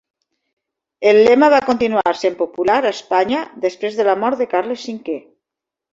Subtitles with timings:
[1.11, 5.21] El lema va continuar sent popular a Espanya després de la mort de Carles V.